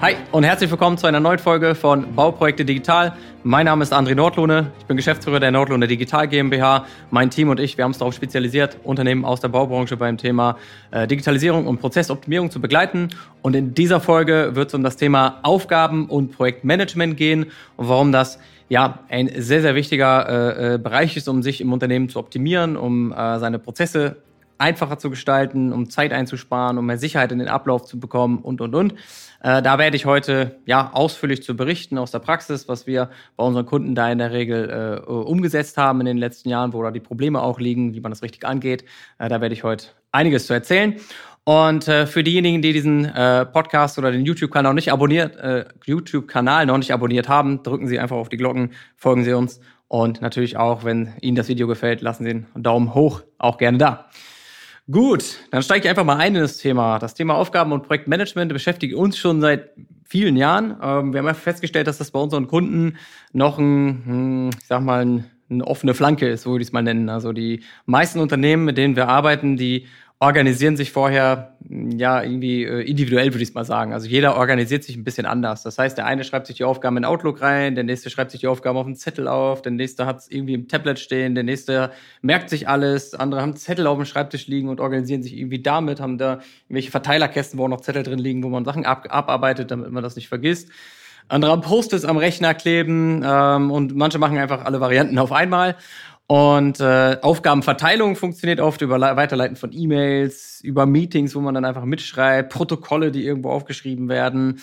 Hi 0.00 0.14
und 0.30 0.44
herzlich 0.44 0.70
willkommen 0.70 0.96
zu 0.96 1.08
einer 1.08 1.18
neuen 1.18 1.40
Folge 1.40 1.74
von 1.74 2.14
Bauprojekte 2.14 2.64
Digital. 2.64 3.16
Mein 3.42 3.66
Name 3.66 3.82
ist 3.82 3.92
André 3.92 4.14
Nordlohne, 4.14 4.70
ich 4.78 4.86
bin 4.86 4.96
Geschäftsführer 4.96 5.40
der 5.40 5.50
Nordlohne 5.50 5.88
Digital 5.88 6.28
GmbH. 6.28 6.86
Mein 7.10 7.30
Team 7.30 7.48
und 7.48 7.58
ich, 7.58 7.76
wir 7.76 7.82
haben 7.82 7.90
uns 7.90 7.98
darauf 7.98 8.14
spezialisiert, 8.14 8.78
Unternehmen 8.84 9.24
aus 9.24 9.40
der 9.40 9.48
Baubranche 9.48 9.96
beim 9.96 10.16
Thema 10.16 10.56
äh, 10.92 11.08
Digitalisierung 11.08 11.66
und 11.66 11.80
Prozessoptimierung 11.80 12.52
zu 12.52 12.60
begleiten. 12.60 13.08
Und 13.42 13.56
in 13.56 13.74
dieser 13.74 13.98
Folge 13.98 14.54
wird 14.54 14.68
es 14.68 14.74
um 14.74 14.84
das 14.84 14.96
Thema 14.96 15.40
Aufgaben 15.42 16.06
und 16.08 16.30
Projektmanagement 16.30 17.16
gehen 17.16 17.46
und 17.76 17.88
warum 17.88 18.12
das 18.12 18.38
ja 18.68 19.00
ein 19.08 19.28
sehr, 19.34 19.62
sehr 19.62 19.74
wichtiger 19.74 20.28
äh, 20.28 20.74
äh 20.74 20.78
Bereich 20.78 21.16
ist, 21.16 21.28
um 21.28 21.42
sich 21.42 21.60
im 21.60 21.72
Unternehmen 21.72 22.08
zu 22.08 22.20
optimieren, 22.20 22.76
um 22.76 23.10
äh, 23.10 23.40
seine 23.40 23.58
Prozesse 23.58 24.18
einfacher 24.58 24.98
zu 24.98 25.10
gestalten, 25.10 25.72
um 25.72 25.88
Zeit 25.88 26.12
einzusparen, 26.12 26.78
um 26.78 26.86
mehr 26.86 26.98
Sicherheit 26.98 27.32
in 27.32 27.38
den 27.38 27.48
Ablauf 27.48 27.84
zu 27.84 27.98
bekommen 27.98 28.38
und, 28.38 28.60
und, 28.60 28.74
und. 28.74 28.94
Äh, 29.40 29.62
da 29.62 29.78
werde 29.78 29.96
ich 29.96 30.04
heute 30.04 30.58
ja 30.66 30.90
ausführlich 30.92 31.42
zu 31.42 31.56
berichten 31.56 31.96
aus 31.96 32.10
der 32.10 32.18
Praxis, 32.18 32.68
was 32.68 32.86
wir 32.86 33.10
bei 33.36 33.44
unseren 33.44 33.66
Kunden 33.66 33.94
da 33.94 34.10
in 34.10 34.18
der 34.18 34.32
Regel 34.32 35.02
äh, 35.06 35.10
umgesetzt 35.10 35.76
haben 35.76 36.00
in 36.00 36.06
den 36.06 36.18
letzten 36.18 36.48
Jahren, 36.48 36.72
wo 36.72 36.82
da 36.82 36.90
die 36.90 37.00
Probleme 37.00 37.40
auch 37.40 37.60
liegen, 37.60 37.94
wie 37.94 38.00
man 38.00 38.10
das 38.10 38.22
richtig 38.22 38.44
angeht. 38.44 38.84
Äh, 39.18 39.28
da 39.28 39.40
werde 39.40 39.54
ich 39.54 39.64
heute 39.64 39.86
einiges 40.12 40.46
zu 40.46 40.54
erzählen. 40.54 40.96
Und 41.44 41.88
äh, 41.88 42.06
für 42.06 42.22
diejenigen, 42.22 42.60
die 42.60 42.74
diesen 42.74 43.06
äh, 43.06 43.46
Podcast 43.46 43.96
oder 43.96 44.12
den 44.12 44.26
YouTube-Kanal 44.26 44.70
noch 44.70 44.74
nicht 44.74 44.92
abonniert, 44.92 45.36
äh, 45.36 45.64
YouTube-Kanal 45.86 46.66
noch 46.66 46.76
nicht 46.76 46.92
abonniert 46.92 47.28
haben, 47.28 47.62
drücken 47.62 47.88
Sie 47.88 47.98
einfach 47.98 48.16
auf 48.16 48.28
die 48.28 48.36
Glocken, 48.36 48.72
folgen 48.96 49.24
Sie 49.24 49.32
uns 49.32 49.60
und 49.88 50.20
natürlich 50.20 50.58
auch, 50.58 50.84
wenn 50.84 51.14
Ihnen 51.22 51.36
das 51.36 51.48
Video 51.48 51.66
gefällt, 51.66 52.02
lassen 52.02 52.24
Sie 52.24 52.30
einen 52.30 52.62
Daumen 52.62 52.94
hoch 52.94 53.22
auch 53.38 53.56
gerne 53.56 53.78
da. 53.78 54.10
Gut, 54.90 55.40
dann 55.50 55.62
steige 55.62 55.84
ich 55.84 55.90
einfach 55.90 56.04
mal 56.04 56.16
ein 56.16 56.34
in 56.34 56.40
das 56.40 56.56
Thema. 56.56 56.98
Das 56.98 57.12
Thema 57.12 57.34
Aufgaben 57.34 57.72
und 57.72 57.82
Projektmanagement 57.82 58.50
beschäftigt 58.50 58.94
uns 58.94 59.18
schon 59.18 59.42
seit 59.42 59.70
vielen 60.04 60.34
Jahren. 60.34 60.76
Ähm, 60.82 61.12
wir 61.12 61.18
haben 61.18 61.26
ja 61.26 61.34
festgestellt, 61.34 61.86
dass 61.86 61.98
das 61.98 62.10
bei 62.10 62.18
unseren 62.18 62.46
Kunden 62.46 62.96
noch 63.34 63.58
ein, 63.58 64.02
hm, 64.06 64.50
ich 64.58 64.66
sag 64.66 64.82
mal, 64.82 65.04
ein, 65.04 65.24
eine 65.50 65.66
offene 65.66 65.92
Flanke 65.92 66.26
ist, 66.26 66.42
so 66.42 66.52
würde 66.52 66.62
ich 66.62 66.68
es 66.68 66.72
mal 66.72 66.82
nennen. 66.82 67.10
Also 67.10 67.34
die 67.34 67.62
meisten 67.84 68.18
Unternehmen, 68.18 68.64
mit 68.64 68.78
denen 68.78 68.96
wir 68.96 69.08
arbeiten, 69.08 69.58
die 69.58 69.86
organisieren 70.20 70.78
sich 70.78 70.90
vorher 70.90 71.57
ja 71.70 72.22
irgendwie 72.22 72.64
äh, 72.64 72.80
individuell, 72.80 73.32
würde 73.34 73.42
ich 73.42 73.54
mal 73.54 73.64
sagen. 73.64 73.92
Also 73.92 74.06
jeder 74.06 74.36
organisiert 74.36 74.84
sich 74.84 74.96
ein 74.96 75.04
bisschen 75.04 75.26
anders. 75.26 75.62
Das 75.62 75.78
heißt, 75.78 75.98
der 75.98 76.06
eine 76.06 76.24
schreibt 76.24 76.46
sich 76.46 76.56
die 76.56 76.64
Aufgaben 76.64 76.96
in 76.96 77.04
Outlook 77.04 77.42
rein, 77.42 77.74
der 77.74 77.84
nächste 77.84 78.10
schreibt 78.10 78.30
sich 78.30 78.40
die 78.40 78.46
Aufgaben 78.46 78.78
auf 78.78 78.86
einen 78.86 78.96
Zettel 78.96 79.28
auf, 79.28 79.62
der 79.62 79.72
nächste 79.72 80.06
hat 80.06 80.18
es 80.18 80.30
irgendwie 80.30 80.54
im 80.54 80.68
Tablet 80.68 80.98
stehen, 80.98 81.34
der 81.34 81.44
nächste 81.44 81.90
merkt 82.22 82.50
sich 82.50 82.68
alles, 82.68 83.14
andere 83.14 83.42
haben 83.42 83.56
Zettel 83.56 83.86
auf 83.86 83.96
dem 83.96 84.06
Schreibtisch 84.06 84.46
liegen 84.46 84.68
und 84.68 84.80
organisieren 84.80 85.22
sich 85.22 85.36
irgendwie 85.36 85.60
damit, 85.60 86.00
haben 86.00 86.18
da 86.18 86.40
irgendwelche 86.68 86.90
Verteilerkästen, 86.90 87.58
wo 87.58 87.64
auch 87.64 87.68
noch 87.68 87.82
Zettel 87.82 88.02
drin 88.02 88.18
liegen, 88.18 88.42
wo 88.42 88.48
man 88.48 88.64
Sachen 88.64 88.86
ab 88.86 89.06
abarbeitet, 89.10 89.70
damit 89.70 89.90
man 89.90 90.02
das 90.02 90.16
nicht 90.16 90.28
vergisst. 90.28 90.70
Andere 91.28 91.50
haben 91.50 91.60
Post-its 91.60 92.06
am 92.06 92.16
Rechner 92.16 92.54
kleben 92.54 93.22
ähm, 93.24 93.70
und 93.70 93.94
manche 93.94 94.18
machen 94.18 94.38
einfach 94.38 94.64
alle 94.64 94.80
Varianten 94.80 95.18
auf 95.18 95.32
einmal. 95.32 95.76
Und 96.28 96.78
äh, 96.80 97.16
Aufgabenverteilung 97.22 98.14
funktioniert 98.14 98.60
oft 98.60 98.82
über 98.82 99.00
Weiterleiten 99.00 99.56
von 99.56 99.72
E-Mails, 99.72 100.60
über 100.60 100.84
Meetings, 100.84 101.34
wo 101.34 101.40
man 101.40 101.54
dann 101.54 101.64
einfach 101.64 101.86
mitschreibt, 101.86 102.52
Protokolle, 102.52 103.10
die 103.10 103.24
irgendwo 103.24 103.50
aufgeschrieben 103.50 104.10
werden. 104.10 104.60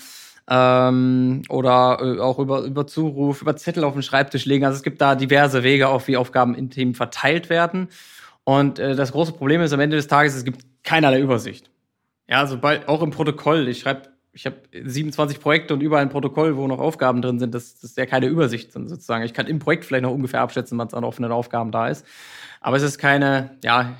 Ähm, 0.48 1.42
oder 1.50 1.98
äh, 2.00 2.20
auch 2.20 2.38
über, 2.38 2.62
über 2.62 2.86
Zuruf, 2.86 3.42
über 3.42 3.58
Zettel 3.58 3.84
auf 3.84 3.94
den 3.94 4.04
Schreibtisch 4.04 4.46
legen. 4.46 4.64
Also 4.64 4.78
es 4.78 4.84
gibt 4.84 5.02
da 5.02 5.16
diverse 5.16 5.64
Wege, 5.64 5.90
auch 5.90 6.08
wie 6.08 6.18
Aufgaben 6.18 6.54
in 6.54 6.70
Themen 6.70 6.94
verteilt 6.94 7.50
werden. 7.50 7.90
Und 8.44 8.78
äh, 8.78 8.96
das 8.96 9.12
große 9.12 9.32
Problem 9.32 9.60
ist 9.62 9.74
am 9.74 9.80
Ende 9.80 9.98
des 9.98 10.06
Tages, 10.06 10.36
es 10.36 10.46
gibt 10.46 10.62
keinerlei 10.84 11.20
Übersicht. 11.20 11.72
Ja, 12.28 12.46
sobald, 12.46 12.88
auch 12.88 13.02
im 13.02 13.10
Protokoll, 13.10 13.68
ich 13.68 13.80
schreibe 13.80 14.15
ich 14.36 14.46
habe 14.46 14.58
27 14.74 15.40
Projekte 15.40 15.74
und 15.74 15.82
überall 15.82 16.02
ein 16.02 16.10
Protokoll, 16.10 16.58
wo 16.58 16.68
noch 16.68 16.80
Aufgaben 16.80 17.22
drin 17.22 17.40
sind. 17.40 17.56
Das, 17.56 17.76
das 17.76 17.92
ist 17.92 17.98
ja 17.98 18.06
keine 18.06 18.28
Übersicht 18.28 18.74
sozusagen. 18.74 19.24
Ich 19.24 19.34
kann 19.34 19.48
im 19.48 19.60
Projekt 19.60 19.86
vielleicht 19.86 20.04
noch 20.04 20.12
ungefähr 20.12 20.42
abschätzen, 20.42 20.78
was 20.78 20.94
an 20.94 21.06
offenen 21.06 21.32
Aufgaben 21.32 21.72
da 21.72 21.88
ist. 21.88 22.06
Aber 22.60 22.76
es 22.76 22.84
ist 22.84 22.98
keine, 22.98 23.58
ja, 23.64 23.96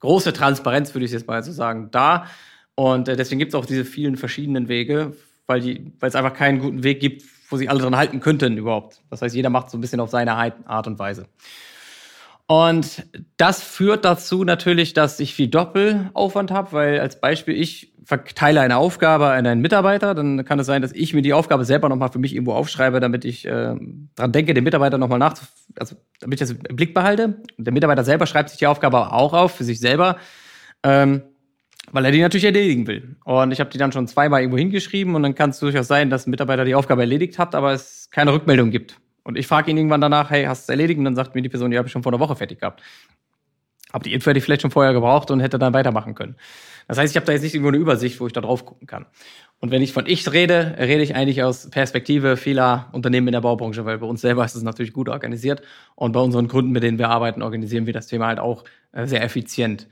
große 0.00 0.34
Transparenz, 0.34 0.94
würde 0.94 1.06
ich 1.06 1.12
jetzt 1.12 1.26
mal 1.26 1.42
so 1.42 1.50
sagen, 1.50 1.88
da. 1.90 2.26
Und 2.74 3.08
äh, 3.08 3.16
deswegen 3.16 3.38
gibt 3.38 3.54
es 3.54 3.54
auch 3.54 3.64
diese 3.64 3.86
vielen 3.86 4.18
verschiedenen 4.18 4.68
Wege, 4.68 5.16
weil 5.46 5.62
weil 5.98 6.08
es 6.10 6.14
einfach 6.14 6.34
keinen 6.34 6.58
guten 6.58 6.82
Weg 6.82 7.00
gibt, 7.00 7.24
wo 7.48 7.56
sich 7.56 7.70
alle 7.70 7.80
dran 7.80 7.96
halten 7.96 8.20
könnten 8.20 8.58
überhaupt. 8.58 9.00
Das 9.08 9.22
heißt, 9.22 9.34
jeder 9.34 9.48
macht 9.48 9.70
so 9.70 9.78
ein 9.78 9.80
bisschen 9.80 10.00
auf 10.00 10.10
seine 10.10 10.34
Art 10.34 10.86
und 10.86 10.98
Weise. 10.98 11.26
Und 12.50 13.06
das 13.36 13.62
führt 13.62 14.04
dazu 14.04 14.42
natürlich, 14.42 14.92
dass 14.92 15.20
ich 15.20 15.34
viel 15.34 15.46
Doppelaufwand 15.46 16.50
habe, 16.50 16.72
weil 16.72 16.98
als 16.98 17.20
Beispiel 17.20 17.54
ich 17.54 17.92
verteile 18.02 18.60
eine 18.60 18.76
Aufgabe 18.76 19.28
an 19.28 19.46
einen 19.46 19.60
Mitarbeiter, 19.60 20.16
dann 20.16 20.44
kann 20.44 20.58
es 20.58 20.66
sein, 20.66 20.82
dass 20.82 20.90
ich 20.90 21.14
mir 21.14 21.22
die 21.22 21.32
Aufgabe 21.32 21.64
selber 21.64 21.88
nochmal 21.88 22.10
für 22.10 22.18
mich 22.18 22.34
irgendwo 22.34 22.54
aufschreibe, 22.54 22.98
damit 22.98 23.24
ich 23.24 23.46
äh, 23.46 23.76
dran 24.16 24.32
denke, 24.32 24.52
den 24.52 24.64
Mitarbeiter 24.64 24.98
nochmal 24.98 25.20
nach, 25.20 25.34
also 25.78 25.94
damit 26.18 26.40
ich 26.40 26.48
das 26.48 26.50
im 26.50 26.74
Blick 26.74 26.92
behalte. 26.92 27.36
Und 27.56 27.66
der 27.68 27.72
Mitarbeiter 27.72 28.02
selber 28.02 28.26
schreibt 28.26 28.50
sich 28.50 28.58
die 28.58 28.66
Aufgabe 28.66 29.12
auch 29.12 29.32
auf 29.32 29.54
für 29.54 29.62
sich 29.62 29.78
selber, 29.78 30.16
ähm, 30.82 31.22
weil 31.92 32.04
er 32.04 32.10
die 32.10 32.20
natürlich 32.20 32.46
erledigen 32.46 32.88
will. 32.88 33.14
Und 33.24 33.52
ich 33.52 33.60
habe 33.60 33.70
die 33.70 33.78
dann 33.78 33.92
schon 33.92 34.08
zweimal 34.08 34.40
irgendwo 34.40 34.58
hingeschrieben 34.58 35.14
und 35.14 35.22
dann 35.22 35.36
kann 35.36 35.50
es 35.50 35.60
durchaus 35.60 35.86
sein, 35.86 36.10
dass 36.10 36.26
ein 36.26 36.30
Mitarbeiter 36.30 36.64
die 36.64 36.74
Aufgabe 36.74 37.02
erledigt 37.02 37.38
hat, 37.38 37.54
aber 37.54 37.74
es 37.74 38.08
keine 38.10 38.32
Rückmeldung 38.32 38.72
gibt. 38.72 38.99
Und 39.22 39.36
ich 39.36 39.46
frage 39.46 39.70
ihn 39.70 39.76
irgendwann 39.76 40.00
danach, 40.00 40.30
hey, 40.30 40.44
hast 40.44 40.62
du 40.62 40.64
es 40.64 40.68
erledigt? 40.70 40.98
Und 40.98 41.04
dann 41.04 41.16
sagt 41.16 41.34
mir 41.34 41.42
die 41.42 41.48
Person, 41.48 41.72
ja, 41.72 41.78
habe 41.78 41.88
ich 41.88 41.92
schon 41.92 42.02
vor 42.02 42.12
einer 42.12 42.20
Woche 42.20 42.36
fertig 42.36 42.60
gehabt. 42.60 42.82
Aber 43.92 44.04
die 44.04 44.12
Info 44.12 44.30
hätte 44.30 44.38
ich 44.38 44.44
vielleicht 44.44 44.62
schon 44.62 44.70
vorher 44.70 44.92
gebraucht 44.92 45.30
und 45.30 45.40
hätte 45.40 45.58
dann 45.58 45.74
weitermachen 45.74 46.14
können. 46.14 46.36
Das 46.88 46.98
heißt, 46.98 47.12
ich 47.12 47.16
habe 47.16 47.26
da 47.26 47.32
jetzt 47.32 47.42
nicht 47.42 47.54
irgendwo 47.54 47.68
eine 47.68 47.78
Übersicht, 47.78 48.20
wo 48.20 48.26
ich 48.26 48.32
da 48.32 48.40
drauf 48.40 48.64
gucken 48.64 48.86
kann. 48.86 49.06
Und 49.58 49.70
wenn 49.70 49.82
ich 49.82 49.92
von 49.92 50.06
ich 50.06 50.30
rede, 50.32 50.76
rede 50.78 51.02
ich 51.02 51.14
eigentlich 51.14 51.42
aus 51.42 51.68
Perspektive 51.70 52.36
vieler 52.36 52.88
Unternehmen 52.92 53.28
in 53.28 53.32
der 53.32 53.42
Baubranche, 53.42 53.84
weil 53.84 53.98
bei 53.98 54.06
uns 54.06 54.20
selber 54.22 54.44
ist 54.44 54.54
es 54.54 54.62
natürlich 54.62 54.92
gut 54.92 55.08
organisiert 55.08 55.62
und 55.94 56.12
bei 56.12 56.20
unseren 56.20 56.48
Kunden, 56.48 56.72
mit 56.72 56.82
denen 56.82 56.98
wir 56.98 57.10
arbeiten, 57.10 57.42
organisieren 57.42 57.86
wir 57.86 57.92
das 57.92 58.06
Thema 58.06 58.28
halt 58.28 58.40
auch 58.40 58.64
äh, 58.92 59.06
sehr 59.06 59.22
effizient. 59.22 59.88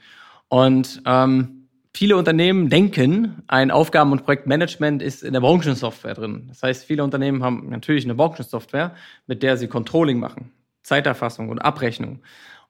Und 0.48 1.02
ähm, 1.04 1.57
viele 1.98 2.16
Unternehmen 2.16 2.68
denken, 2.68 3.42
ein 3.48 3.72
Aufgaben- 3.72 4.12
und 4.12 4.24
Projektmanagement 4.24 5.02
ist 5.02 5.24
in 5.24 5.32
der 5.32 5.40
Branchensoftware 5.40 6.14
drin. 6.14 6.44
Das 6.46 6.62
heißt, 6.62 6.84
viele 6.84 7.02
Unternehmen 7.02 7.42
haben 7.42 7.70
natürlich 7.70 8.04
eine 8.04 8.14
Branchensoftware, 8.14 8.94
mit 9.26 9.42
der 9.42 9.56
sie 9.56 9.66
Controlling 9.66 10.20
machen, 10.20 10.52
Zeiterfassung 10.84 11.48
und 11.48 11.58
Abrechnung. 11.58 12.20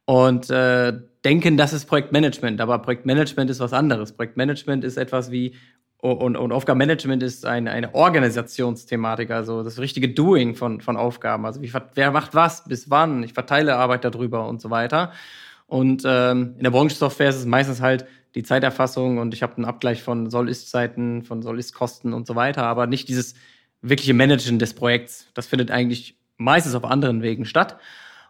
Und 0.06 0.48
äh, 0.48 0.94
denken, 1.26 1.58
das 1.58 1.74
ist 1.74 1.84
Projektmanagement. 1.84 2.58
Aber 2.62 2.78
Projektmanagement 2.78 3.50
ist 3.50 3.60
was 3.60 3.74
anderes. 3.74 4.12
Projektmanagement 4.12 4.82
ist 4.82 4.96
etwas 4.96 5.30
wie 5.30 5.56
und, 6.00 6.36
und 6.36 6.52
Aufgabenmanagement 6.52 7.22
ist 7.22 7.44
eine, 7.44 7.72
eine 7.72 7.94
Organisationsthematik, 7.94 9.32
also 9.32 9.62
das 9.64 9.78
richtige 9.78 10.08
Doing 10.08 10.54
von, 10.54 10.80
von 10.80 10.96
Aufgaben. 10.96 11.44
Also 11.44 11.60
wie, 11.60 11.70
wer 11.94 12.12
macht 12.12 12.34
was, 12.34 12.64
bis 12.64 12.88
wann, 12.88 13.24
ich 13.24 13.34
verteile 13.34 13.76
Arbeit 13.76 14.04
darüber 14.04 14.48
und 14.48 14.62
so 14.62 14.70
weiter. 14.70 15.12
Und 15.66 16.04
ähm, 16.06 16.54
in 16.56 16.64
der 16.64 16.70
Branchensoftware 16.70 17.28
ist 17.28 17.36
es 17.36 17.44
meistens 17.44 17.82
halt 17.82 18.06
die 18.38 18.44
Zeiterfassung 18.44 19.18
und 19.18 19.34
ich 19.34 19.42
habe 19.42 19.56
einen 19.56 19.64
Abgleich 19.64 20.00
von 20.00 20.30
Soll-Ist-Zeiten, 20.30 21.24
von 21.24 21.42
Soll-Ist-Kosten 21.42 22.12
und 22.12 22.24
so 22.24 22.36
weiter, 22.36 22.62
aber 22.62 22.86
nicht 22.86 23.08
dieses 23.08 23.34
wirkliche 23.82 24.14
Managen 24.14 24.60
des 24.60 24.74
Projekts. 24.74 25.26
Das 25.34 25.48
findet 25.48 25.72
eigentlich 25.72 26.16
meistens 26.36 26.76
auf 26.76 26.84
anderen 26.84 27.20
Wegen 27.20 27.46
statt 27.46 27.78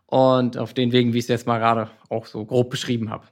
und 0.06 0.56
auf 0.56 0.72
den 0.72 0.92
Wegen, 0.92 1.12
wie 1.12 1.19
ich 1.19 1.24
es 1.24 1.28
jetzt 1.28 1.46
mal 1.46 1.58
gerade 1.58 1.91
auch 2.08 2.24
so 2.24 2.42
grob 2.46 2.70
beschrieben 2.70 3.10
habe. 3.10 3.26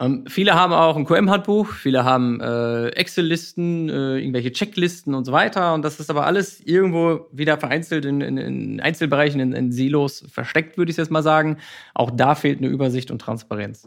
Ähm, 0.00 0.24
viele 0.26 0.54
haben 0.54 0.72
auch 0.72 0.96
ein 0.96 1.04
QM-Handbuch, 1.04 1.68
viele 1.68 2.02
haben 2.02 2.40
äh, 2.40 2.88
Excel-Listen, 2.88 3.88
äh, 3.88 4.18
irgendwelche 4.18 4.50
Checklisten 4.50 5.14
und 5.14 5.26
so 5.26 5.30
weiter. 5.30 5.74
Und 5.74 5.82
das 5.82 6.00
ist 6.00 6.10
aber 6.10 6.26
alles 6.26 6.58
irgendwo 6.58 7.28
wieder 7.30 7.56
vereinzelt 7.56 8.04
in, 8.04 8.20
in, 8.20 8.36
in 8.36 8.80
Einzelbereichen, 8.80 9.38
in, 9.38 9.52
in, 9.52 9.70
Silos 9.70 10.24
versteckt, 10.28 10.76
würde 10.76 10.90
ich 10.90 10.96
jetzt 10.96 11.12
mal 11.12 11.22
sagen. 11.22 11.58
Auch 11.94 12.10
da 12.10 12.34
fehlt 12.34 12.58
eine 12.58 12.66
Übersicht 12.66 13.12
und 13.12 13.20
Transparenz. 13.20 13.86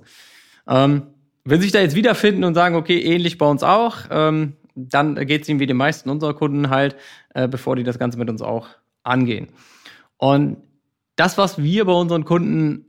Ähm, 0.69 1.07
wenn 1.45 1.61
sich 1.61 1.71
da 1.71 1.79
jetzt 1.79 1.95
wiederfinden 1.95 2.43
und 2.43 2.53
sagen, 2.53 2.75
okay, 2.75 2.99
ähnlich 3.01 3.37
bei 3.37 3.45
uns 3.45 3.63
auch, 3.63 3.97
ähm, 4.09 4.53
dann 4.75 5.15
geht 5.27 5.43
es 5.43 5.49
ihnen 5.49 5.59
wie 5.59 5.67
den 5.67 5.77
meisten 5.77 6.09
unserer 6.09 6.33
Kunden 6.33 6.69
halt, 6.69 6.95
äh, 7.33 7.47
bevor 7.47 7.75
die 7.75 7.83
das 7.83 7.99
Ganze 7.99 8.17
mit 8.17 8.29
uns 8.29 8.41
auch 8.41 8.67
angehen. 9.03 9.49
Und 10.17 10.57
das, 11.15 11.37
was 11.37 11.61
wir 11.61 11.85
bei 11.85 11.93
unseren 11.93 12.25
Kunden 12.25 12.85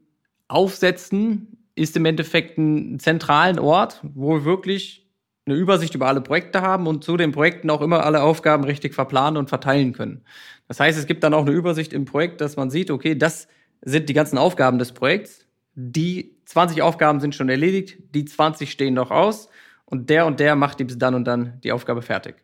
aufsetzen, 0.49 1.59
ist 1.75 1.97
im 1.97 2.05
Endeffekt 2.05 2.57
ein 2.59 2.99
zentralen 3.01 3.59
Ort, 3.59 4.01
wo 4.15 4.35
wir 4.35 4.45
wirklich 4.45 5.05
eine 5.47 5.57
Übersicht 5.57 5.95
über 5.95 6.07
alle 6.07 6.21
Projekte 6.21 6.63
haben 6.63 6.87
und 6.87 7.05
zu 7.05 7.17
den 7.17 7.33
Projekten 7.33 7.69
auch 7.69 7.83
immer 7.83 8.05
alle 8.05 8.23
Aufgaben 8.23 8.65
richtig 8.65 8.95
verplanen 8.95 9.37
und 9.37 9.49
verteilen 9.49 9.93
können. 9.93 10.25
Das 10.69 10.81
heißt, 10.81 10.99
es 10.99 11.07
gibt 11.07 11.23
dann 11.23 11.35
auch 11.35 11.43
eine 11.43 11.51
Übersicht 11.51 11.93
im 11.93 12.07
Projekt, 12.07 12.41
dass 12.41 12.57
man 12.57 12.71
sieht, 12.71 12.91
okay, 12.91 13.15
das 13.15 13.49
sind 13.83 14.09
die 14.09 14.15
ganzen 14.15 14.39
Aufgaben 14.39 14.79
des 14.79 14.93
Projekts. 14.93 15.44
Die 15.75 16.37
20 16.47 16.83
Aufgaben 16.83 17.21
sind 17.21 17.35
schon 17.35 17.49
erledigt, 17.49 17.99
die 18.15 18.25
20 18.25 18.71
stehen 18.71 18.95
noch 18.95 19.11
aus 19.11 19.49
und 19.85 20.09
der 20.09 20.27
und 20.27 20.41
der 20.41 20.57
macht 20.57 20.79
die 20.79 20.85
bis 20.85 20.99
dann 20.99 21.15
und 21.15 21.25
dann 21.25 21.61
die 21.63 21.73
Aufgabe 21.73 22.03
fertig. 22.03 22.37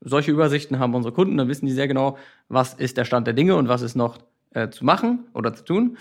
Solche 0.00 0.30
Übersichten 0.30 0.78
haben 0.78 0.94
unsere 0.94 1.12
Kunden, 1.12 1.36
dann 1.36 1.48
wissen 1.48 1.66
die 1.66 1.72
sehr 1.72 1.88
genau, 1.88 2.18
was 2.48 2.74
ist 2.74 2.96
der 2.96 3.04
Stand 3.04 3.26
der 3.26 3.34
Dinge 3.34 3.56
und 3.56 3.68
was 3.68 3.82
ist 3.82 3.96
noch 3.96 4.18
äh, 4.54 4.70
zu 4.70 4.84
machen 4.84 5.26
oder 5.34 5.52
zu 5.54 5.64
tun. 5.64 5.98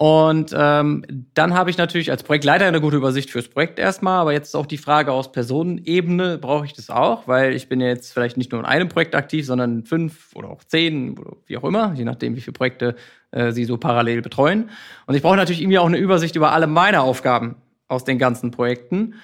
Und 0.00 0.54
ähm, 0.56 1.04
dann 1.34 1.54
habe 1.54 1.70
ich 1.70 1.76
natürlich 1.76 2.12
als 2.12 2.22
Projektleiter 2.22 2.64
eine 2.64 2.80
gute 2.80 2.96
Übersicht 2.96 3.30
fürs 3.30 3.48
Projekt 3.48 3.80
erstmal, 3.80 4.20
aber 4.20 4.32
jetzt 4.32 4.48
ist 4.48 4.54
auch 4.54 4.66
die 4.66 4.78
Frage 4.78 5.10
aus 5.10 5.32
Personenebene, 5.32 6.38
brauche 6.38 6.66
ich 6.66 6.72
das 6.72 6.88
auch? 6.88 7.26
Weil 7.26 7.52
ich 7.52 7.68
bin 7.68 7.80
ja 7.80 7.88
jetzt 7.88 8.12
vielleicht 8.12 8.36
nicht 8.36 8.52
nur 8.52 8.60
in 8.60 8.66
einem 8.66 8.88
Projekt 8.88 9.16
aktiv, 9.16 9.44
sondern 9.44 9.82
fünf 9.82 10.36
oder 10.36 10.50
auch 10.50 10.62
zehn 10.62 11.18
oder 11.18 11.32
wie 11.46 11.56
auch 11.56 11.64
immer, 11.64 11.94
je 11.94 12.04
nachdem, 12.04 12.36
wie 12.36 12.40
viele 12.40 12.52
Projekte 12.52 12.94
äh, 13.32 13.50
sie 13.50 13.64
so 13.64 13.76
parallel 13.76 14.22
betreuen. 14.22 14.70
Und 15.06 15.16
ich 15.16 15.22
brauche 15.22 15.36
natürlich 15.36 15.60
irgendwie 15.60 15.80
auch 15.80 15.86
eine 15.86 15.98
Übersicht 15.98 16.36
über 16.36 16.52
alle 16.52 16.68
meine 16.68 17.00
Aufgaben 17.00 17.56
aus 17.88 18.04
den 18.04 18.18
ganzen 18.18 18.52
Projekten. 18.52 19.14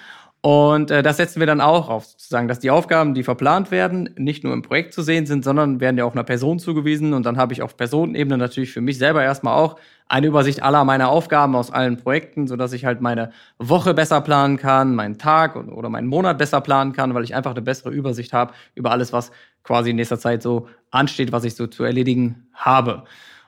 Und 0.45 0.91
äh, 0.91 1.01
das 1.01 1.17
setzen 1.17 1.39
wir 1.39 1.47
dann 1.47 1.59
auch 1.59 1.89
auf, 1.89 2.05
sozusagen, 2.05 2.47
dass 2.47 2.59
die 2.59 2.69
Aufgaben, 2.69 3.15
die 3.15 3.23
verplant 3.23 3.71
werden, 3.71 4.11
nicht 4.15 4.43
nur 4.43 4.53
im 4.53 4.61
Projekt 4.61 4.93
zu 4.93 5.01
sehen 5.01 5.25
sind, 5.25 5.43
sondern 5.43 5.79
werden 5.79 5.97
ja 5.97 6.05
auch 6.05 6.11
einer 6.11 6.23
Person 6.23 6.59
zugewiesen. 6.59 7.15
Und 7.15 7.25
dann 7.25 7.37
habe 7.37 7.51
ich 7.51 7.63
auf 7.63 7.75
Personenebene 7.75 8.37
natürlich 8.37 8.71
für 8.71 8.81
mich 8.81 8.99
selber 8.99 9.23
erstmal 9.23 9.57
auch 9.57 9.79
eine 10.07 10.27
Übersicht 10.27 10.61
aller 10.61 10.85
meiner 10.85 11.09
Aufgaben 11.09 11.55
aus 11.55 11.71
allen 11.71 11.97
Projekten, 11.97 12.45
so 12.45 12.57
dass 12.57 12.73
ich 12.73 12.85
halt 12.85 13.01
meine 13.01 13.31
Woche 13.57 13.95
besser 13.95 14.21
planen 14.21 14.57
kann, 14.57 14.93
meinen 14.93 15.17
Tag 15.17 15.55
oder 15.55 15.89
meinen 15.89 16.05
Monat 16.05 16.37
besser 16.37 16.61
planen 16.61 16.93
kann, 16.93 17.15
weil 17.15 17.23
ich 17.23 17.33
einfach 17.33 17.53
eine 17.53 17.63
bessere 17.63 17.89
Übersicht 17.89 18.31
habe 18.31 18.53
über 18.75 18.91
alles, 18.91 19.11
was 19.13 19.31
quasi 19.63 19.89
in 19.89 19.95
nächster 19.95 20.19
Zeit 20.19 20.43
so 20.43 20.67
ansteht, 20.91 21.31
was 21.31 21.43
ich 21.43 21.55
so 21.55 21.65
zu 21.65 21.83
erledigen 21.83 22.49
habe. 22.53 23.05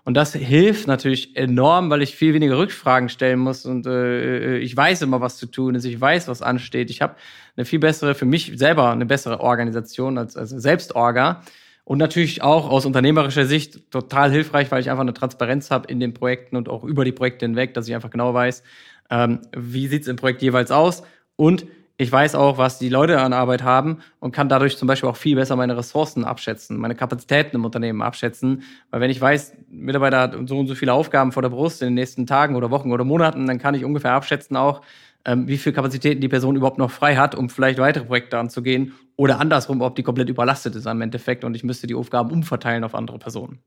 Und 0.07 0.13
das 0.13 0.31
hilft 0.31 0.87
natürlich 0.87 1.35
enorm, 1.35 1.89
weil 1.89 2.01
ich 2.01 2.15
viel 2.15 2.33
weniger 2.33 2.57
Rückfragen 2.57 3.09
stellen 3.09 3.39
muss 3.39 3.65
und 3.65 3.85
äh, 3.85 4.55
äh, 4.55 4.57
ich 4.59 4.77
weiß 4.77 5.01
immer, 5.01 5.19
was 5.19 5.35
zu 5.35 5.47
tun 5.47 5.75
ist, 5.75 5.83
ich 5.83 5.99
weiß, 5.99 6.29
was 6.29 6.41
ansteht. 6.41 6.89
Ich 6.89 7.01
habe 7.01 7.17
eine 7.57 7.65
viel 7.65 7.79
bessere, 7.79 8.15
für 8.15 8.23
mich 8.23 8.53
selber 8.55 8.89
eine 8.89 9.05
bessere 9.05 9.41
Organisation 9.41 10.17
als, 10.17 10.37
als 10.37 10.51
Selbstorga. 10.51 11.41
Und 11.83 11.97
natürlich 11.97 12.41
auch 12.41 12.69
aus 12.69 12.85
unternehmerischer 12.85 13.45
Sicht 13.45 13.91
total 13.91 14.31
hilfreich, 14.31 14.71
weil 14.71 14.79
ich 14.79 14.89
einfach 14.89 15.01
eine 15.01 15.13
Transparenz 15.13 15.71
habe 15.71 15.91
in 15.91 15.99
den 15.99 16.13
Projekten 16.13 16.55
und 16.55 16.69
auch 16.69 16.85
über 16.85 17.03
die 17.03 17.11
Projekte 17.11 17.45
hinweg, 17.45 17.73
dass 17.73 17.89
ich 17.89 17.93
einfach 17.93 18.09
genau 18.09 18.33
weiß, 18.33 18.63
ähm, 19.09 19.41
wie 19.57 19.87
sieht's 19.87 20.07
im 20.07 20.15
Projekt 20.15 20.41
jeweils 20.41 20.71
aus 20.71 21.03
und 21.35 21.65
ich 21.99 22.11
weiß 22.11 22.35
auch, 22.35 22.59
was 22.59 22.77
die 22.77 22.89
Leute 22.89 23.19
an 23.19 23.33
Arbeit 23.33 23.63
haben 23.63 23.97
und 24.19 24.31
kann 24.31 24.49
dadurch 24.49 24.77
zum 24.77 24.87
Beispiel 24.87 25.09
auch 25.09 25.15
viel 25.15 25.35
besser 25.35 25.55
meine 25.55 25.75
Ressourcen 25.75 26.25
abschätzen, 26.25 26.77
meine 26.77 26.93
Kapazitäten 26.93 27.55
im 27.55 27.65
Unternehmen 27.65 28.03
abschätzen. 28.03 28.61
Weil 28.91 29.01
wenn 29.01 29.09
ich 29.09 29.19
weiß, 29.19 29.53
Mitarbeiter 29.69 30.19
hat 30.19 30.35
so 30.45 30.59
und 30.59 30.67
so 30.67 30.75
viele 30.75 30.93
Aufgaben 30.93 31.31
vor 31.31 31.41
der 31.41 31.49
Brust 31.49 31.81
in 31.81 31.87
den 31.87 31.95
nächsten 31.95 32.27
Tagen 32.27 32.55
oder 32.55 32.69
Wochen 32.69 32.91
oder 32.91 33.03
Monaten, 33.03 33.47
dann 33.47 33.57
kann 33.57 33.73
ich 33.73 33.83
ungefähr 33.83 34.11
abschätzen 34.11 34.55
auch, 34.55 34.81
ähm, 35.25 35.47
wie 35.47 35.57
viel 35.57 35.73
Kapazitäten 35.73 36.21
die 36.21 36.29
Person 36.29 36.55
überhaupt 36.55 36.77
noch 36.77 36.91
frei 36.91 37.15
hat, 37.15 37.33
um 37.33 37.49
vielleicht 37.49 37.79
weitere 37.79 38.05
Projekte 38.05 38.37
anzugehen 38.37 38.93
oder 39.15 39.39
andersrum, 39.39 39.81
ob 39.81 39.95
die 39.95 40.03
komplett 40.03 40.29
überlastet 40.29 40.75
ist 40.75 40.85
am 40.85 41.01
Endeffekt 41.01 41.43
und 41.43 41.55
ich 41.55 41.63
müsste 41.63 41.87
die 41.87 41.95
Aufgaben 41.95 42.31
umverteilen 42.31 42.83
auf 42.83 42.93
andere 42.93 43.17
Personen. 43.17 43.57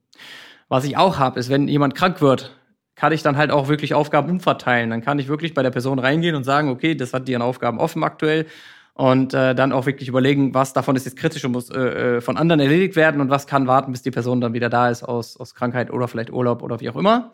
Was 0.68 0.84
ich 0.84 0.96
auch 0.96 1.18
habe, 1.18 1.40
ist, 1.40 1.50
wenn 1.50 1.66
jemand 1.66 1.96
krank 1.96 2.20
wird, 2.20 2.56
kann 3.00 3.12
ich 3.12 3.22
dann 3.22 3.38
halt 3.38 3.50
auch 3.50 3.68
wirklich 3.68 3.94
Aufgaben 3.94 4.28
umverteilen. 4.28 4.90
Dann 4.90 5.00
kann 5.00 5.18
ich 5.18 5.26
wirklich 5.26 5.54
bei 5.54 5.62
der 5.62 5.70
Person 5.70 5.98
reingehen 5.98 6.36
und 6.36 6.44
sagen, 6.44 6.68
okay, 6.68 6.94
das 6.94 7.14
hat 7.14 7.26
die 7.28 7.34
an 7.34 7.40
Aufgaben 7.40 7.78
offen 7.78 8.04
aktuell 8.04 8.44
und 8.92 9.32
äh, 9.32 9.54
dann 9.54 9.72
auch 9.72 9.86
wirklich 9.86 10.06
überlegen, 10.06 10.52
was 10.52 10.74
davon 10.74 10.96
ist 10.96 11.06
jetzt 11.06 11.16
kritisch 11.16 11.42
und 11.46 11.52
muss 11.52 11.70
äh, 11.70 11.78
äh, 12.16 12.20
von 12.20 12.36
anderen 12.36 12.60
erledigt 12.60 12.96
werden 12.96 13.22
und 13.22 13.30
was 13.30 13.46
kann 13.46 13.66
warten, 13.66 13.92
bis 13.92 14.02
die 14.02 14.10
Person 14.10 14.42
dann 14.42 14.52
wieder 14.52 14.68
da 14.68 14.90
ist 14.90 15.02
aus, 15.02 15.38
aus 15.38 15.54
Krankheit 15.54 15.90
oder 15.90 16.08
vielleicht 16.08 16.30
Urlaub 16.30 16.62
oder 16.62 16.78
wie 16.80 16.90
auch 16.90 16.96
immer. 16.96 17.32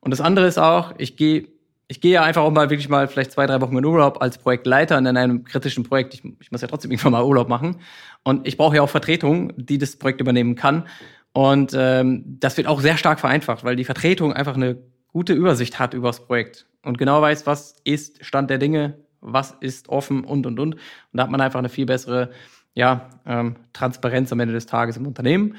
Und 0.00 0.10
das 0.10 0.20
andere 0.20 0.46
ist 0.46 0.58
auch, 0.58 0.92
ich 0.98 1.16
gehe 1.16 1.48
ich 1.90 2.02
gehe 2.02 2.12
ja 2.12 2.22
einfach 2.22 2.42
auch 2.42 2.50
mal 2.50 2.68
wirklich 2.68 2.90
mal 2.90 3.08
vielleicht 3.08 3.32
zwei, 3.32 3.46
drei 3.46 3.62
Wochen 3.62 3.78
in 3.78 3.84
Urlaub 3.86 4.20
als 4.20 4.36
Projektleiter 4.36 4.98
in 4.98 5.06
einem 5.06 5.44
kritischen 5.44 5.84
Projekt. 5.84 6.12
Ich, 6.12 6.22
ich 6.38 6.52
muss 6.52 6.60
ja 6.60 6.68
trotzdem 6.68 6.90
irgendwann 6.90 7.12
mal 7.12 7.24
Urlaub 7.24 7.48
machen. 7.48 7.76
Und 8.24 8.46
ich 8.46 8.58
brauche 8.58 8.76
ja 8.76 8.82
auch 8.82 8.90
Vertretung, 8.90 9.54
die 9.56 9.78
das 9.78 9.96
Projekt 9.96 10.20
übernehmen 10.20 10.54
kann. 10.54 10.84
Und 11.32 11.72
ähm, 11.74 12.24
das 12.40 12.58
wird 12.58 12.66
auch 12.66 12.80
sehr 12.80 12.98
stark 12.98 13.20
vereinfacht, 13.20 13.64
weil 13.64 13.76
die 13.76 13.84
Vertretung 13.84 14.32
einfach 14.34 14.56
eine 14.56 14.76
gute 15.08 15.32
Übersicht 15.32 15.78
hat 15.78 15.94
über 15.94 16.08
das 16.08 16.24
Projekt 16.24 16.66
und 16.82 16.98
genau 16.98 17.20
weiß, 17.20 17.46
was 17.46 17.76
ist 17.84 18.24
Stand 18.24 18.50
der 18.50 18.58
Dinge, 18.58 18.98
was 19.20 19.56
ist 19.60 19.88
offen 19.88 20.24
und 20.24 20.46
und 20.46 20.58
und. 20.60 20.74
Und 20.74 20.80
da 21.12 21.24
hat 21.24 21.30
man 21.30 21.40
einfach 21.40 21.58
eine 21.58 21.68
viel 21.68 21.86
bessere 21.86 22.30
ja, 22.74 23.10
ähm, 23.26 23.56
Transparenz 23.72 24.32
am 24.32 24.40
Ende 24.40 24.54
des 24.54 24.66
Tages 24.66 24.96
im 24.96 25.06
Unternehmen. 25.06 25.56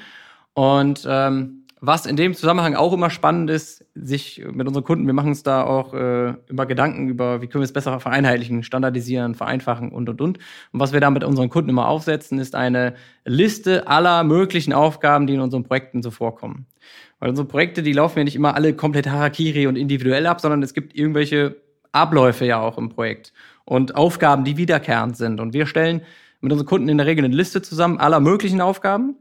Und 0.54 1.06
ähm, 1.08 1.59
was 1.80 2.04
in 2.04 2.16
dem 2.16 2.34
Zusammenhang 2.34 2.74
auch 2.74 2.92
immer 2.92 3.08
spannend 3.08 3.48
ist, 3.48 3.86
sich 3.94 4.44
mit 4.52 4.66
unseren 4.66 4.84
Kunden, 4.84 5.06
wir 5.06 5.14
machen 5.14 5.30
uns 5.30 5.42
da 5.42 5.64
auch 5.64 5.94
äh, 5.94 6.34
immer 6.48 6.66
Gedanken 6.66 7.08
über, 7.08 7.40
wie 7.40 7.46
können 7.46 7.62
wir 7.62 7.66
es 7.66 7.72
besser 7.72 7.98
vereinheitlichen, 8.00 8.62
standardisieren, 8.62 9.34
vereinfachen 9.34 9.90
und 9.90 10.08
und 10.08 10.20
und. 10.20 10.38
Und 10.72 10.80
was 10.80 10.92
wir 10.92 11.00
da 11.00 11.10
mit 11.10 11.24
unseren 11.24 11.48
Kunden 11.48 11.70
immer 11.70 11.88
aufsetzen, 11.88 12.38
ist 12.38 12.54
eine 12.54 12.94
Liste 13.24 13.88
aller 13.88 14.24
möglichen 14.24 14.74
Aufgaben, 14.74 15.26
die 15.26 15.34
in 15.34 15.40
unseren 15.40 15.64
Projekten 15.64 16.02
so 16.02 16.10
vorkommen. 16.10 16.66
Weil 17.18 17.30
unsere 17.30 17.48
Projekte, 17.48 17.82
die 17.82 17.92
laufen 17.92 18.18
ja 18.18 18.24
nicht 18.24 18.36
immer 18.36 18.54
alle 18.54 18.74
komplett 18.74 19.08
Harakiri 19.08 19.66
und 19.66 19.76
individuell 19.76 20.26
ab, 20.26 20.40
sondern 20.40 20.62
es 20.62 20.74
gibt 20.74 20.94
irgendwelche 20.94 21.56
Abläufe 21.92 22.44
ja 22.44 22.60
auch 22.60 22.76
im 22.78 22.90
Projekt 22.90 23.32
und 23.64 23.94
Aufgaben, 23.94 24.44
die 24.44 24.56
wiederkehrend 24.56 25.16
sind. 25.16 25.40
Und 25.40 25.54
wir 25.54 25.66
stellen 25.66 26.02
mit 26.40 26.52
unseren 26.52 26.66
Kunden 26.66 26.88
in 26.88 26.98
der 26.98 27.06
Regel 27.06 27.24
eine 27.24 27.34
Liste 27.34 27.62
zusammen 27.62 27.98
aller 27.98 28.20
möglichen 28.20 28.60
Aufgaben. 28.60 29.16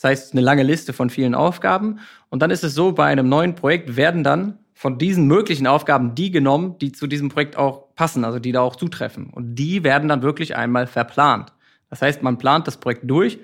Das 0.00 0.08
heißt, 0.08 0.32
eine 0.32 0.40
lange 0.40 0.62
Liste 0.62 0.94
von 0.94 1.10
vielen 1.10 1.34
Aufgaben. 1.34 1.98
Und 2.30 2.40
dann 2.40 2.50
ist 2.50 2.64
es 2.64 2.74
so, 2.74 2.92
bei 2.92 3.04
einem 3.04 3.28
neuen 3.28 3.54
Projekt 3.54 3.96
werden 3.96 4.24
dann 4.24 4.58
von 4.72 4.96
diesen 4.96 5.26
möglichen 5.26 5.66
Aufgaben 5.66 6.14
die 6.14 6.30
genommen, 6.30 6.78
die 6.78 6.90
zu 6.90 7.06
diesem 7.06 7.28
Projekt 7.28 7.58
auch 7.58 7.94
passen, 7.96 8.24
also 8.24 8.38
die 8.38 8.52
da 8.52 8.62
auch 8.62 8.76
zutreffen. 8.76 9.28
Und 9.28 9.56
die 9.56 9.84
werden 9.84 10.08
dann 10.08 10.22
wirklich 10.22 10.56
einmal 10.56 10.86
verplant. 10.86 11.52
Das 11.90 12.00
heißt, 12.00 12.22
man 12.22 12.38
plant 12.38 12.66
das 12.66 12.78
Projekt 12.78 13.02
durch, 13.10 13.40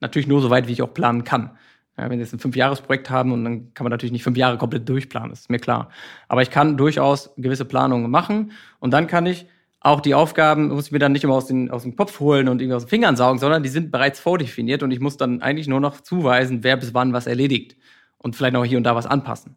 natürlich 0.00 0.26
nur 0.26 0.40
so 0.40 0.50
weit, 0.50 0.66
wie 0.66 0.72
ich 0.72 0.82
auch 0.82 0.92
planen 0.92 1.22
kann. 1.22 1.52
Ja, 1.96 2.10
wenn 2.10 2.18
wir 2.18 2.24
jetzt 2.24 2.32
ein 2.32 2.40
Fünfjahresprojekt 2.40 3.08
haben 3.08 3.30
und 3.30 3.44
dann 3.44 3.74
kann 3.74 3.84
man 3.84 3.92
natürlich 3.92 4.10
nicht 4.10 4.24
fünf 4.24 4.36
Jahre 4.36 4.58
komplett 4.58 4.88
durchplanen, 4.88 5.30
ist 5.30 5.48
mir 5.48 5.60
klar. 5.60 5.90
Aber 6.26 6.42
ich 6.42 6.50
kann 6.50 6.76
durchaus 6.76 7.30
gewisse 7.36 7.66
Planungen 7.66 8.10
machen 8.10 8.50
und 8.80 8.90
dann 8.90 9.06
kann 9.06 9.26
ich 9.26 9.46
auch 9.80 10.00
die 10.00 10.14
Aufgaben, 10.14 10.68
muss 10.68 10.86
ich 10.86 10.92
mir 10.92 10.98
dann 10.98 11.12
nicht 11.12 11.24
immer 11.24 11.34
aus, 11.34 11.46
den, 11.46 11.70
aus 11.70 11.82
dem 11.82 11.96
Kopf 11.96 12.20
holen 12.20 12.48
und 12.48 12.60
irgendwie 12.60 12.76
aus 12.76 12.84
den 12.84 12.90
Fingern 12.90 13.16
saugen, 13.16 13.38
sondern 13.38 13.62
die 13.62 13.70
sind 13.70 13.90
bereits 13.90 14.20
vordefiniert 14.20 14.82
und 14.82 14.90
ich 14.90 15.00
muss 15.00 15.16
dann 15.16 15.40
eigentlich 15.40 15.68
nur 15.68 15.80
noch 15.80 16.00
zuweisen, 16.02 16.62
wer 16.62 16.76
bis 16.76 16.92
wann 16.92 17.14
was 17.14 17.26
erledigt 17.26 17.76
und 18.18 18.36
vielleicht 18.36 18.52
noch 18.52 18.64
hier 18.64 18.76
und 18.76 18.84
da 18.84 18.94
was 18.94 19.06
anpassen. 19.06 19.56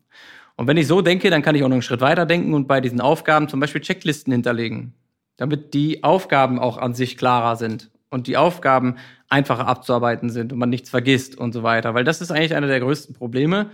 Und 0.55 0.67
wenn 0.67 0.77
ich 0.77 0.87
so 0.87 1.01
denke, 1.01 1.29
dann 1.29 1.41
kann 1.41 1.55
ich 1.55 1.63
auch 1.63 1.67
noch 1.67 1.75
einen 1.75 1.81
Schritt 1.81 2.01
weiter 2.01 2.25
denken 2.25 2.53
und 2.53 2.67
bei 2.67 2.79
diesen 2.79 3.01
Aufgaben 3.01 3.49
zum 3.49 3.59
Beispiel 3.59 3.81
Checklisten 3.81 4.31
hinterlegen, 4.31 4.93
damit 5.35 5.73
die 5.73 6.03
Aufgaben 6.03 6.57
auch 6.59 6.77
an 6.77 6.93
sich 6.93 7.17
klarer 7.17 7.57
sind 7.57 7.91
und 8.09 8.27
die 8.27 8.37
Aufgaben 8.37 8.95
einfacher 9.27 9.67
abzuarbeiten 9.67 10.29
sind 10.29 10.53
und 10.53 10.59
man 10.59 10.69
nichts 10.69 10.89
vergisst 10.89 11.37
und 11.37 11.51
so 11.51 11.63
weiter. 11.63 11.95
Weil 11.95 12.03
das 12.03 12.21
ist 12.21 12.31
eigentlich 12.31 12.55
einer 12.55 12.67
der 12.67 12.79
größten 12.79 13.15
Probleme. 13.15 13.71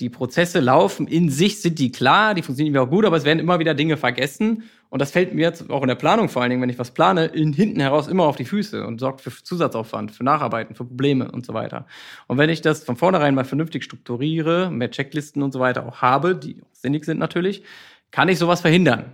Die 0.00 0.10
Prozesse 0.10 0.60
laufen 0.60 1.06
in 1.06 1.30
sich, 1.30 1.62
sind 1.62 1.78
die 1.78 1.92
klar, 1.92 2.34
die 2.34 2.42
funktionieren 2.42 2.76
auch 2.78 2.90
gut, 2.90 3.04
aber 3.04 3.16
es 3.16 3.24
werden 3.24 3.38
immer 3.38 3.60
wieder 3.60 3.74
Dinge 3.74 3.96
vergessen. 3.96 4.64
Und 4.90 5.00
das 5.00 5.12
fällt 5.12 5.34
mir 5.34 5.42
jetzt 5.42 5.70
auch 5.70 5.82
in 5.82 5.88
der 5.88 5.94
Planung 5.94 6.28
vor 6.28 6.42
allen 6.42 6.50
Dingen, 6.50 6.62
wenn 6.62 6.68
ich 6.68 6.78
was 6.78 6.90
plane, 6.90 7.26
in, 7.26 7.52
hinten 7.52 7.80
heraus 7.80 8.08
immer 8.08 8.24
auf 8.24 8.36
die 8.36 8.44
Füße 8.44 8.84
und 8.84 8.98
sorgt 8.98 9.20
für 9.20 9.30
Zusatzaufwand, 9.30 10.10
für 10.10 10.24
Nacharbeiten, 10.24 10.74
für 10.74 10.84
Probleme 10.84 11.30
und 11.30 11.46
so 11.46 11.54
weiter. 11.54 11.86
Und 12.26 12.38
wenn 12.38 12.50
ich 12.50 12.60
das 12.60 12.84
von 12.84 12.96
vornherein 12.96 13.34
mal 13.34 13.44
vernünftig 13.44 13.84
strukturiere, 13.84 14.70
mehr 14.70 14.90
Checklisten 14.90 15.42
und 15.42 15.52
so 15.52 15.60
weiter 15.60 15.86
auch 15.86 16.02
habe, 16.02 16.34
die 16.34 16.60
auch 16.60 16.74
sinnig 16.74 17.04
sind 17.04 17.18
natürlich, 17.18 17.62
kann 18.10 18.28
ich 18.28 18.38
sowas 18.38 18.60
verhindern. 18.60 19.12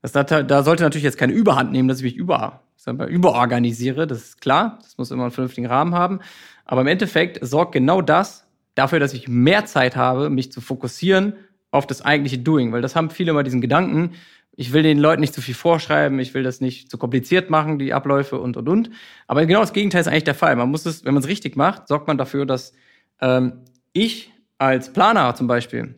Das, 0.00 0.12
da 0.12 0.62
sollte 0.62 0.84
natürlich 0.84 1.02
jetzt 1.02 1.18
keine 1.18 1.32
Überhand 1.32 1.72
nehmen, 1.72 1.88
dass 1.88 1.98
ich 1.98 2.04
mich 2.04 2.16
über 2.16 2.62
sagen 2.76 3.00
überorganisiere, 3.00 4.06
das 4.06 4.18
ist 4.18 4.40
klar, 4.40 4.78
das 4.82 4.96
muss 4.98 5.10
immer 5.10 5.24
einen 5.24 5.32
vernünftigen 5.32 5.66
Rahmen 5.66 5.94
haben. 5.94 6.20
Aber 6.64 6.80
im 6.80 6.86
Endeffekt 6.86 7.44
sorgt 7.44 7.72
genau 7.72 8.02
das 8.02 8.46
dafür, 8.74 9.00
dass 9.00 9.12
ich 9.12 9.28
mehr 9.28 9.66
Zeit 9.66 9.96
habe, 9.96 10.30
mich 10.30 10.52
zu 10.52 10.60
fokussieren 10.60 11.34
auf 11.70 11.86
das 11.86 12.02
eigentliche 12.02 12.38
Doing, 12.38 12.72
weil 12.72 12.80
das 12.80 12.96
haben 12.96 13.10
viele 13.10 13.32
immer 13.32 13.42
diesen 13.42 13.60
Gedanken, 13.60 14.14
ich 14.60 14.72
will 14.72 14.82
den 14.82 14.98
Leuten 14.98 15.20
nicht 15.20 15.34
zu 15.34 15.40
viel 15.40 15.54
vorschreiben, 15.54 16.18
ich 16.18 16.34
will 16.34 16.42
das 16.42 16.60
nicht 16.60 16.90
zu 16.90 16.98
kompliziert 16.98 17.48
machen, 17.48 17.78
die 17.78 17.94
Abläufe 17.94 18.40
und 18.40 18.56
und 18.56 18.68
und. 18.68 18.90
Aber 19.28 19.46
genau 19.46 19.60
das 19.60 19.72
Gegenteil 19.72 20.00
ist 20.00 20.08
eigentlich 20.08 20.24
der 20.24 20.34
Fall. 20.34 20.56
Man 20.56 20.68
muss 20.68 20.84
es, 20.84 21.04
wenn 21.04 21.14
man 21.14 21.22
es 21.22 21.28
richtig 21.28 21.54
macht, 21.54 21.86
sorgt 21.86 22.08
man 22.08 22.18
dafür, 22.18 22.44
dass 22.44 22.72
ähm, 23.20 23.60
ich 23.92 24.32
als 24.58 24.92
Planer 24.92 25.36
zum 25.36 25.46
Beispiel 25.46 25.94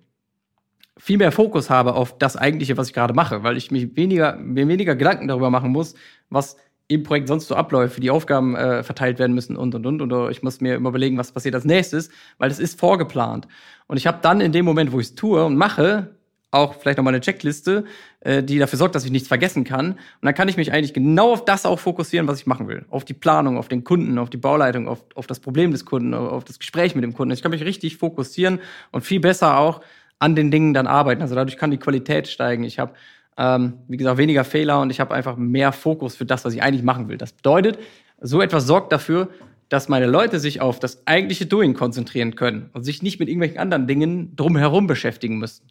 viel 0.99 1.17
mehr 1.17 1.33
Fokus 1.33 1.71
habe 1.71 1.95
auf 1.95 2.19
das 2.19 2.37
eigentliche, 2.37 2.77
was 2.77 2.89
ich 2.89 2.93
gerade 2.93 3.15
mache, 3.15 3.43
weil 3.43 3.57
ich 3.57 3.71
mich 3.71 3.97
weniger, 3.97 4.37
mir 4.37 4.69
weniger 4.69 4.95
Gedanken 4.95 5.27
darüber 5.29 5.49
machen 5.49 5.71
muss, 5.71 5.95
was 6.29 6.59
im 6.87 7.03
Projekt 7.03 7.29
sonst 7.29 7.49
so 7.49 7.55
abläuft, 7.55 7.97
wie 7.97 8.03
die 8.03 8.11
Aufgaben 8.11 8.57
äh, 8.57 8.83
verteilt 8.83 9.19
werden 9.19 9.33
müssen 9.33 9.57
und 9.57 9.75
und 9.75 9.87
und. 9.87 10.03
Oder 10.03 10.29
ich 10.29 10.43
muss 10.43 10.61
mir 10.61 10.75
immer 10.75 10.91
überlegen, 10.91 11.17
was 11.17 11.33
passiert 11.33 11.55
als 11.55 11.65
nächstes, 11.65 12.11
weil 12.37 12.51
das 12.51 12.59
ist 12.59 12.79
vorgeplant. 12.79 13.49
Und 13.87 13.97
ich 13.97 14.07
habe 14.07 14.19
dann 14.21 14.43
in 14.43 14.53
dem 14.53 14.67
Moment, 14.67 14.93
wo 14.93 15.01
ich 15.01 15.07
es 15.07 15.15
tue 15.15 15.43
und 15.43 15.57
mache, 15.57 16.15
auch 16.51 16.75
vielleicht 16.75 16.99
nochmal 16.99 17.15
eine 17.15 17.21
Checkliste, 17.21 17.85
äh, 18.21 18.43
die 18.43 18.59
dafür 18.59 18.79
sorgt, 18.79 18.95
dass 18.95 19.05
ich 19.05 19.11
nichts 19.11 19.29
vergessen 19.29 19.65
kann. 19.65 19.93
Und 19.93 19.99
dann 20.23 20.35
kann 20.35 20.49
ich 20.49 20.57
mich 20.57 20.73
eigentlich 20.73 20.95
genau 20.95 21.33
auf 21.33 21.45
das 21.45 21.65
auch 21.65 21.79
fokussieren, 21.79 22.27
was 22.27 22.41
ich 22.41 22.47
machen 22.47 22.69
will. 22.69 22.85
Auf 22.91 23.05
die 23.05 23.15
Planung, 23.15 23.57
auf 23.57 23.69
den 23.69 23.85
Kunden, 23.85 24.19
auf 24.19 24.31
die 24.31 24.37
Bauleitung, 24.37 24.89
auf, 24.89 25.05
auf 25.15 25.27
das 25.27 25.41
Problem 25.41 25.71
des 25.71 25.85
Kunden, 25.85 26.15
auf 26.15 26.45
das 26.45 26.59
Gespräch 26.59 26.95
mit 26.95 27.05
dem 27.05 27.15
Kunden. 27.15 27.33
Ich 27.33 27.43
kann 27.43 27.51
mich 27.53 27.65
richtig 27.65 27.97
fokussieren 27.97 28.61
und 28.91 29.03
viel 29.03 29.21
besser 29.21 29.59
auch 29.59 29.81
an 30.19 30.35
den 30.35 30.51
Dingen 30.51 30.75
dann 30.75 30.87
arbeiten. 30.87 31.23
Also 31.23 31.35
dadurch 31.35 31.57
kann 31.57 31.71
die 31.71 31.79
Qualität 31.79 32.29
steigen. 32.29 32.65
Ich 32.65 32.79
habe 32.79 32.95
ähm, 33.41 33.79
wie 33.89 33.97
gesagt, 33.97 34.19
weniger 34.19 34.45
Fehler 34.45 34.81
und 34.81 34.91
ich 34.91 35.01
habe 35.01 35.15
einfach 35.15 35.37
mehr 35.37 35.73
Fokus 35.73 36.15
für 36.15 36.27
das, 36.27 36.45
was 36.45 36.53
ich 36.53 36.63
eigentlich 36.63 36.83
machen 36.83 37.09
will. 37.09 37.17
Das 37.17 37.33
bedeutet, 37.33 37.79
so 38.21 38.43
etwas 38.43 38.67
sorgt 38.67 38.93
dafür, 38.93 39.29
dass 39.71 39.89
meine 39.89 40.07
Leute 40.07 40.41
sich 40.41 40.61
auf 40.61 40.79
das 40.79 41.07
eigentliche 41.07 41.47
Doing 41.47 41.75
konzentrieren 41.75 42.35
können 42.35 42.69
und 42.75 42.83
sich 42.85 43.03
nicht 43.03 43.19
mit 43.19 43.29
irgendwelchen 43.29 43.59
anderen 43.59 43.87
Dingen 43.87 44.37
drumherum 44.37 44.87
beschäftigen 44.87 45.39
müssen. 45.39 45.65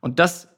Und 0.00 0.18
das 0.18 0.48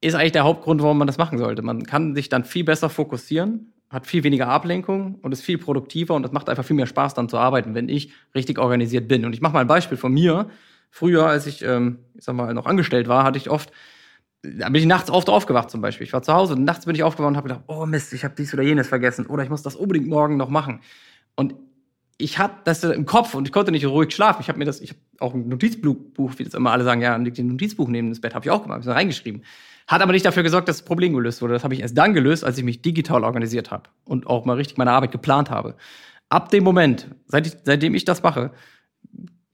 ist 0.00 0.14
eigentlich 0.14 0.32
der 0.32 0.44
Hauptgrund, 0.44 0.82
warum 0.82 0.98
man 0.98 1.06
das 1.06 1.18
machen 1.18 1.38
sollte. 1.38 1.62
Man 1.62 1.84
kann 1.84 2.14
sich 2.14 2.28
dann 2.28 2.44
viel 2.44 2.64
besser 2.64 2.88
fokussieren, 2.88 3.72
hat 3.90 4.06
viel 4.06 4.24
weniger 4.24 4.48
Ablenkung 4.48 5.16
und 5.22 5.32
ist 5.32 5.42
viel 5.42 5.58
produktiver 5.58 6.14
und 6.14 6.24
es 6.24 6.32
macht 6.32 6.48
einfach 6.48 6.64
viel 6.64 6.76
mehr 6.76 6.86
Spaß 6.86 7.14
dann 7.14 7.28
zu 7.28 7.38
arbeiten, 7.38 7.74
wenn 7.74 7.88
ich 7.88 8.12
richtig 8.34 8.58
organisiert 8.58 9.08
bin. 9.08 9.24
Und 9.24 9.32
ich 9.32 9.40
mache 9.40 9.54
mal 9.54 9.60
ein 9.60 9.66
Beispiel 9.66 9.96
von 9.96 10.12
mir. 10.12 10.50
Früher, 10.90 11.26
als 11.26 11.46
ich, 11.46 11.62
ähm, 11.62 12.00
ich 12.14 12.24
sag 12.24 12.34
mal, 12.34 12.52
noch 12.54 12.66
angestellt 12.66 13.08
war, 13.08 13.24
hatte 13.24 13.38
ich 13.38 13.50
oft, 13.50 13.72
da 14.42 14.66
bin 14.66 14.76
ich 14.76 14.86
nachts 14.86 15.10
oft 15.10 15.28
aufgewacht 15.28 15.70
zum 15.70 15.80
Beispiel. 15.80 16.06
Ich 16.06 16.12
war 16.12 16.22
zu 16.22 16.32
Hause 16.32 16.54
und 16.54 16.64
nachts 16.64 16.86
bin 16.86 16.94
ich 16.94 17.02
aufgewacht 17.02 17.30
und 17.30 17.36
habe 17.36 17.48
gedacht, 17.48 17.64
oh 17.66 17.86
Mist, 17.86 18.12
ich 18.12 18.24
habe 18.24 18.34
dies 18.36 18.52
oder 18.54 18.62
jenes 18.62 18.88
vergessen 18.88 19.26
oder 19.26 19.42
ich 19.42 19.50
muss 19.50 19.62
das 19.62 19.76
unbedingt 19.76 20.08
morgen 20.08 20.36
noch 20.36 20.48
machen. 20.48 20.80
Und 21.34 21.54
ich 22.18 22.38
hatte 22.38 22.54
das 22.64 22.82
im 22.82 23.04
Kopf 23.04 23.34
und 23.34 23.46
ich 23.46 23.52
konnte 23.52 23.72
nicht 23.72 23.86
ruhig 23.86 24.14
schlafen. 24.14 24.40
Ich 24.40 24.48
habe 24.48 24.58
mir 24.58 24.64
das, 24.64 24.80
ich 24.80 24.90
habe 24.90 25.00
auch 25.20 25.34
ein 25.34 25.48
Notizbuch, 25.48 25.98
wie 26.36 26.44
das 26.44 26.54
immer 26.54 26.72
alle 26.72 26.84
sagen, 26.84 27.02
ja, 27.02 27.14
ein 27.14 27.22
Notizbuch 27.22 27.88
neben 27.88 28.08
das 28.08 28.20
Bett 28.20 28.34
habe 28.34 28.44
ich 28.44 28.50
auch 28.50 28.62
gemacht, 28.62 28.80
habe 28.80 28.94
reingeschrieben. 28.94 29.42
Hat 29.86 30.02
aber 30.02 30.12
nicht 30.12 30.24
dafür 30.24 30.42
gesorgt, 30.42 30.68
dass 30.68 30.78
das 30.78 30.84
Problem 30.84 31.14
gelöst 31.14 31.42
wurde. 31.42 31.52
Das 31.52 31.62
habe 31.62 31.74
ich 31.74 31.80
erst 31.80 31.96
dann 31.96 32.14
gelöst, 32.14 32.42
als 32.42 32.58
ich 32.58 32.64
mich 32.64 32.82
digital 32.82 33.22
organisiert 33.22 33.70
habe 33.70 33.84
und 34.04 34.26
auch 34.26 34.44
mal 34.44 34.56
richtig 34.56 34.78
meine 34.78 34.92
Arbeit 34.92 35.12
geplant 35.12 35.50
habe. 35.50 35.76
Ab 36.28 36.48
dem 36.50 36.64
Moment, 36.64 37.08
seit 37.26 37.46
ich, 37.46 37.52
seitdem 37.64 37.94
ich 37.94 38.04
das 38.04 38.22
mache, 38.22 38.50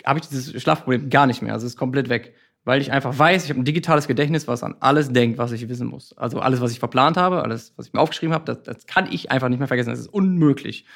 habe 0.06 0.20
ich 0.20 0.28
dieses 0.28 0.60
Schlafproblem 0.62 1.10
gar 1.10 1.26
nicht 1.26 1.42
mehr. 1.42 1.52
Also 1.52 1.66
es 1.66 1.74
ist 1.74 1.78
komplett 1.78 2.08
weg. 2.08 2.34
Weil 2.64 2.80
ich 2.80 2.92
einfach 2.92 3.18
weiß, 3.18 3.42
ich 3.42 3.50
habe 3.50 3.60
ein 3.60 3.64
digitales 3.64 4.06
Gedächtnis, 4.06 4.46
was 4.46 4.62
an 4.62 4.76
alles 4.78 5.12
denkt, 5.12 5.36
was 5.36 5.50
ich 5.50 5.68
wissen 5.68 5.88
muss. 5.88 6.16
Also 6.16 6.38
alles, 6.38 6.60
was 6.60 6.70
ich 6.70 6.78
verplant 6.78 7.16
habe, 7.16 7.42
alles, 7.42 7.72
was 7.76 7.88
ich 7.88 7.92
mir 7.92 7.98
aufgeschrieben 7.98 8.32
habe, 8.32 8.44
das, 8.44 8.62
das 8.62 8.86
kann 8.86 9.10
ich 9.10 9.32
einfach 9.32 9.48
nicht 9.48 9.58
mehr 9.58 9.66
vergessen. 9.66 9.90
Das 9.90 9.98
ist 9.98 10.06
unmöglich. 10.06 10.86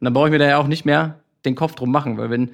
Und 0.00 0.04
dann 0.04 0.12
brauche 0.12 0.28
ich 0.28 0.32
mir 0.32 0.38
da 0.38 0.48
ja 0.48 0.58
auch 0.58 0.66
nicht 0.66 0.84
mehr 0.84 1.20
den 1.44 1.54
Kopf 1.54 1.74
drum 1.74 1.90
machen, 1.90 2.16
weil 2.16 2.30
wenn 2.30 2.50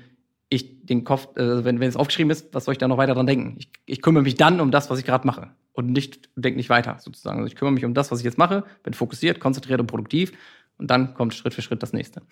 ich 0.49 0.85
den 0.85 1.05
Kopf, 1.05 1.29
äh, 1.37 1.65
wenn, 1.65 1.81
wenn 1.81 1.89
es 1.89 1.97
aufgeschrieben 1.97 2.31
ist, 2.31 2.53
was 2.53 2.65
soll 2.65 2.73
ich 2.73 2.79
da 2.79 2.89
noch 2.89 2.99
weiter 2.99 3.15
dran 3.15 3.27
denken? 3.27 3.55
Ich, 3.59 3.71
ich 3.87 4.03
kümmere 4.03 4.25
mich 4.25 4.35
dann 4.35 4.61
um 4.61 4.71
das, 4.71 4.91
was 4.91 4.99
ich 4.99 5.05
gerade 5.05 5.27
mache 5.27 5.51
und 5.73 5.93
nicht 5.93 6.29
denke 6.35 6.57
nicht 6.57 6.71
weiter 6.71 6.97
sozusagen. 6.99 7.39
Also 7.39 7.47
ich 7.47 7.57
kümmere 7.57 7.73
mich 7.73 7.85
um 7.85 7.95
das, 7.95 8.11
was 8.11 8.19
ich 8.19 8.25
jetzt 8.25 8.39
mache, 8.39 8.65
bin 8.83 8.93
fokussiert, 8.93 9.39
konzentriert 9.39 9.81
und 9.81 9.87
produktiv 9.87 10.33
und 10.77 10.91
dann 10.91 11.15
kommt 11.15 11.35
Schritt 11.35 11.55
für 11.55 11.63
Schritt 11.63 11.83
das 11.83 11.93
nächste. 11.93 12.23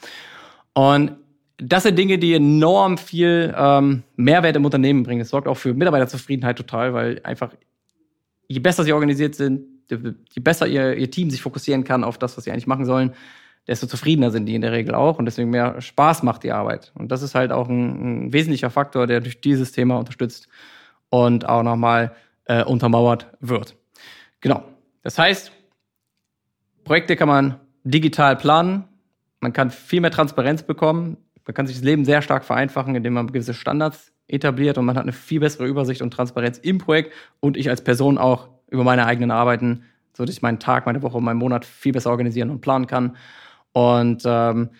Und 0.75 1.13
das 1.59 1.85
sind 1.85 1.99
Dinge, 1.99 2.19
die 2.19 2.35
enorm 2.35 2.99
viel 2.99 3.55
ähm, 3.57 4.03
Mehrwert 4.17 4.57
im 4.57 4.65
Unternehmen 4.65 5.03
bringen. 5.03 5.21
Es 5.21 5.31
sorgt 5.31 5.49
auch 5.49 5.57
für 5.57 5.75
Mitarbeiterzufriedenheit 5.75 6.57
total, 6.57 6.95
weil 6.95 7.21
einfach 7.25 7.53
je 8.49 8.61
besser 8.61 8.85
sie 8.85 8.93
organisiert 8.93 9.35
sind, 9.35 9.65
je 9.91 10.41
besser 10.41 10.67
ihr, 10.67 10.97
ihr 10.97 11.11
Team 11.11 11.31
sich 11.31 11.43
fokussieren 11.43 11.85
kann 11.85 12.05
auf 12.05 12.19
das, 12.19 12.37
was 12.37 12.45
sie 12.45 12.51
eigentlich 12.51 12.67
machen 12.67 12.85
sollen, 12.85 13.13
desto 13.69 13.87
zufriedener 13.87 14.31
sind 14.31 14.47
die 14.47 14.55
in 14.55 14.63
der 14.63 14.73
Regel 14.73 14.95
auch 14.95 15.19
und 15.19 15.27
deswegen 15.27 15.51
mehr 15.51 15.81
Spaß 15.81 16.23
macht 16.23 16.43
die 16.43 16.53
Arbeit. 16.53 16.91
Und 16.95 17.13
das 17.13 17.23
ist 17.23 17.35
halt 17.35 17.53
auch 17.53 17.69
ein, 17.69 18.25
ein 18.27 18.33
wesentlicher 18.33 18.71
Faktor, 18.71 19.07
der 19.07 19.21
durch 19.21 19.41
dieses 19.41 19.73
Thema 19.73 19.99
unterstützt 19.99 20.49
und 21.11 21.47
auch 21.49 21.63
nochmal 21.63 22.13
äh, 22.47 22.65
untermauert 22.65 23.29
wird. 23.41 23.77
Genau. 24.41 24.65
Das 25.03 25.19
heißt, 25.19 25.53
Projekte 26.85 27.15
kann 27.15 27.29
man 27.29 27.61
digital 27.85 28.37
planen, 28.37 28.85
man 29.41 29.53
kann 29.53 29.71
viel 29.71 30.01
mehr 30.01 30.11
Transparenz 30.11 30.63
bekommen, 30.63 31.19
man 31.47 31.55
kann 31.55 31.67
sich 31.67 31.77
das 31.77 31.85
Leben 31.85 32.05
sehr 32.05 32.23
stark 32.23 32.45
vereinfachen, 32.45 32.95
indem 32.95 33.13
man 33.13 33.27
gewisse 33.27 33.55
Standards 33.55 34.13
etabliert 34.29 34.79
und 34.79 34.87
man 34.87 34.97
hat 34.97 35.03
eine 35.03 35.13
viel 35.13 35.41
bessere 35.41 35.67
Übersicht 35.67 36.03
und 36.03 36.11
Transparenz 36.11 36.59
im 36.59 36.79
Projekt 36.79 37.13
und 37.41 37.57
ich 37.57 37.69
als 37.69 37.83
Person 37.83 38.19
auch 38.19 38.49
über 38.71 38.85
meine 38.85 39.07
eigenen 39.07 39.31
Arbeiten, 39.31 39.85
so 40.15 40.25
dass 40.25 40.35
ich 40.35 40.43
meinen 40.43 40.59
Tag, 40.59 40.87
meine 40.87 41.03
Woche, 41.03 41.21
meinen 41.21 41.39
Monat 41.39 41.65
viel 41.65 41.93
besser 41.93 42.11
organisieren 42.11 42.51
und 42.51 42.61
planen 42.61 42.87
kann. 42.87 43.17
Und 43.79 44.23
ähm, 44.27 44.71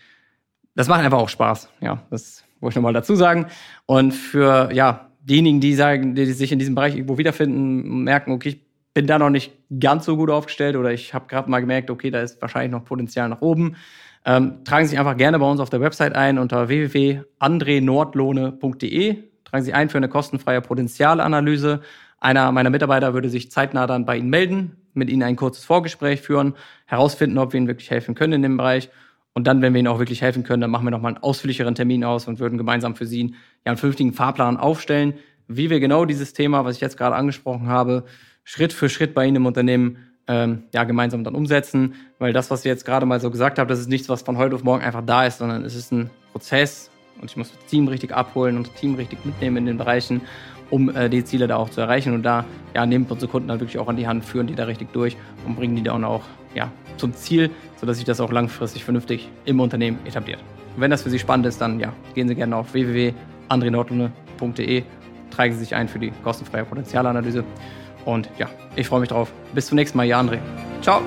das 0.75 0.89
macht 0.89 1.03
einfach 1.03 1.19
auch 1.19 1.29
Spaß. 1.29 1.69
Ja, 1.81 2.03
das 2.11 2.43
wollte 2.59 2.73
ich 2.73 2.77
nochmal 2.77 2.93
dazu 2.93 3.15
sagen. 3.15 3.47
Und 3.87 4.11
für 4.11 4.73
ja, 4.73 5.13
diejenigen, 5.21 5.61
die 5.61 5.75
sagen, 5.75 6.17
die 6.17 6.27
sich 6.27 6.51
in 6.51 6.59
diesem 6.59 6.75
Bereich 6.75 6.97
irgendwo 6.97 7.17
wiederfinden, 7.17 8.03
merken, 8.03 8.33
okay, 8.33 8.49
ich 8.49 8.61
bin 8.95 9.07
da 9.07 9.21
noch 9.21 9.31
nicht 9.31 9.53
ganz 9.79 10.05
so 10.05 10.17
gut 10.17 10.31
aufgestellt 10.31 10.75
oder 10.75 10.93
ich 10.93 11.15
habe 11.15 11.29
gerade 11.29 11.49
mal 11.49 11.61
gemerkt, 11.61 11.91
okay, 11.91 12.11
da 12.11 12.23
ist 12.23 12.43
wahrscheinlich 12.43 12.73
noch 12.73 12.85
Potenzial 12.85 13.29
nach 13.29 13.41
oben. 13.41 13.77
Ähm, 14.25 14.65
tragen 14.65 14.87
Sie 14.87 14.91
sich 14.91 14.99
einfach 14.99 15.17
gerne 15.17 15.39
bei 15.39 15.49
uns 15.49 15.61
auf 15.61 15.71
der 15.71 15.81
Website 15.81 16.17
ein 16.17 16.39
unter 16.39 16.69
www.andrenordlohne.de. 16.69 19.17
Tragen 19.45 19.65
Sie 19.65 19.75
ein 19.75 19.91
für 19.91 19.99
eine 19.99 20.09
kostenfreie 20.09 20.61
Potenzialanalyse. 20.61 21.83
Einer 22.19 22.51
meiner 22.51 22.71
Mitarbeiter 22.71 23.15
würde 23.15 23.29
sich 23.29 23.53
zeitnah 23.53 23.87
dann 23.87 24.07
bei 24.07 24.17
Ihnen 24.17 24.31
melden, 24.31 24.77
mit 24.99 25.11
Ihnen 25.11 25.23
ein 25.23 25.37
kurzes 25.37 25.65
Vorgespräch 25.65 26.21
führen, 26.21 26.55
herausfinden, 26.87 27.39
ob 27.39 27.53
wir 27.53 27.59
Ihnen 27.59 27.69
wirklich 27.69 27.91
helfen 27.91 28.15
können 28.15 28.35
in 28.35 28.43
dem 28.43 28.57
Bereich. 28.57 28.91
Und 29.33 29.47
dann, 29.47 29.63
wenn 29.63 29.73
wir 29.73 29.79
Ihnen 29.79 29.89
auch 29.89 29.99
wirklich 29.99 30.23
helfen 30.23 30.43
können, 30.43 30.61
dann 30.61 30.71
machen 30.71 30.85
wir 30.85 30.91
nochmal 30.91 31.15
einen 31.15 31.23
ausführlicheren 31.23 31.75
Termin 31.75 32.05
aus 32.05 32.27
und 32.27 32.41
würden 32.41 32.59
gemeinsam 32.59 32.97
für 32.97 33.07
Sie 33.07 33.23
ja, 33.65 33.71
einen 33.71 33.77
vernünftigen 33.77 34.13
Fahrplan 34.13 34.57
aufstellen, 34.57 35.15
wie 35.47 35.71
wir 35.71 35.81
genau 35.81 36.05
dieses 36.05 36.33
Thema, 36.33 36.65
was 36.65 36.77
ich 36.77 36.81
jetzt 36.81 36.97
gerade 36.97 37.17
angesprochen 37.17 37.69
habe, 37.69 38.05
Schritt 38.45 38.73
für 38.73 38.89
Schritt 38.89 39.15
bei 39.15 39.27
Ihnen 39.27 39.37
im 39.37 39.47
Unternehmen 39.47 39.99
ähm, 40.27 40.65
ja, 40.75 40.85
gemeinsam 40.85 41.25
dann 41.25 41.35
umsetzen. 41.35 41.95
Weil 42.19 42.33
das, 42.33 42.51
was 42.51 42.61
ich 42.61 42.67
jetzt 42.67 42.85
gerade 42.85 43.07
mal 43.07 43.21
so 43.21 43.31
gesagt 43.31 43.59
habe, 43.59 43.69
das 43.69 43.79
ist 43.79 43.89
nichts, 43.89 44.09
was 44.09 44.23
von 44.23 44.37
heute 44.37 44.55
auf 44.55 44.65
morgen 44.65 44.83
einfach 44.83 45.05
da 45.05 45.27
ist, 45.27 45.39
sondern 45.39 45.65
es 45.65 45.75
ist 45.75 45.93
ein 45.93 46.11
Prozess 46.33 46.91
und 47.21 47.31
ich 47.31 47.37
muss 47.37 47.53
das 47.53 47.65
Team 47.67 47.89
richtig 47.89 48.13
abholen 48.13 48.57
und 48.57 48.69
das 48.69 48.75
Team 48.75 48.95
richtig 48.95 49.25
mitnehmen 49.25 49.57
in 49.59 49.67
den 49.67 49.79
Bereichen 49.79 50.23
um 50.71 50.95
äh, 50.95 51.09
die 51.09 51.25
Ziele 51.25 51.47
da 51.47 51.57
auch 51.57 51.71
zu 51.71 51.81
erreichen. 51.81 52.15
Und 52.15 52.23
da 52.23 52.45
ja, 52.75 52.87
nehmen 52.87 53.07
wir 53.07 53.13
unsere 53.13 53.31
Kunden 53.31 53.49
dann 53.49 53.61
wirklich 53.61 53.79
auch 53.79 53.89
an 53.89 53.97
die 53.97 54.07
Hand, 54.07 54.25
führen 54.25 54.47
die 54.47 54.55
da 54.55 54.65
richtig 54.65 54.93
durch 54.93 55.17
und 55.47 55.57
bringen 55.57 55.77
die 55.77 55.83
dann 55.83 56.05
auch 56.05 56.23
ja, 56.55 56.71
zum 56.97 57.15
Ziel, 57.15 57.51
sodass 57.77 57.97
sich 57.97 58.05
das 58.05 58.21
auch 58.21 58.33
langfristig 58.33 58.85
vernünftig 58.85 59.29
im 59.45 59.61
Unternehmen 59.61 59.99
etabliert. 60.05 60.41
Und 60.75 60.83
wenn 60.83 60.91
das 60.91 61.03
für 61.03 61.11
Sie 61.11 61.19
spannend 61.19 61.47
ist, 61.47 61.61
dann 61.61 61.81
ja, 61.81 61.93
gehen 62.15 62.29
Sie 62.29 62.35
gerne 62.35 62.57
auf 62.57 62.73
www.andrenordlune.de, 62.73 64.83
tragen 65.31 65.53
Sie 65.53 65.61
sich 65.61 65.75
ein 65.75 65.89
für 65.89 65.99
die 65.99 66.13
kostenfreie 66.23 66.65
Potenzialanalyse. 66.65 67.45
Und 68.05 68.29
ja, 68.39 68.49
ich 68.77 68.87
freue 68.87 69.01
mich 69.01 69.09
drauf. 69.09 69.33
Bis 69.55 69.67
zum 69.67 69.77
nächsten 69.77 69.99
Mal, 69.99 70.07
Ihr 70.07 70.17
André. 70.17 70.39
Ciao! 70.83 71.03